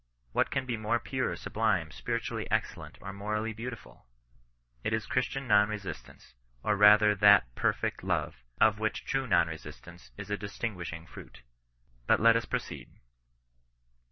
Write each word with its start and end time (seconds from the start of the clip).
What 0.31 0.49
can 0.49 0.65
be 0.65 0.77
more 0.77 0.97
pure, 0.99 1.35
sublime, 1.35 1.91
spiritually 1.91 2.49
excellent, 2.49 2.97
or 3.01 3.13
morally 3.13 3.53
beautiful! 3.53 4.07
It 4.83 4.93
is 4.93 5.05
Christian 5.05 5.47
non 5.47 5.69
resistance; 5.69 6.33
or 6.63 6.75
rather 6.75 7.13
that 7.13 7.53
perfect 7.53 8.03
love, 8.03 8.37
of 8.59 8.79
which 8.79 9.05
true 9.05 9.27
non 9.27 9.47
resistance 9.47 10.09
is 10.17 10.31
a 10.31 10.37
distinguishing 10.37 11.05
fruit. 11.05 11.43
But 12.07 12.19
let 12.19 12.35
us 12.35 12.45
proceed. 12.45 12.95